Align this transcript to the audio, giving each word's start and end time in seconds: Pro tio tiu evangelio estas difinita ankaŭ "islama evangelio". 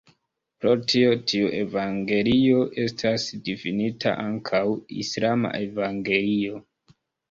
Pro 0.63 0.71
tio 0.93 1.11
tiu 1.31 1.49
evangelio 1.57 2.65
estas 2.87 3.29
difinita 3.51 4.17
ankaŭ 4.27 4.67
"islama 5.07 5.57
evangelio". 5.65 6.65